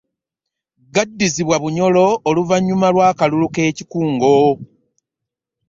Gaddizibwa 0.93 1.55
Bunyoro 1.63 2.05
oluvannyuma 2.29 2.87
lw'akalulu 2.93 3.47
k'ekikungo 3.53 4.35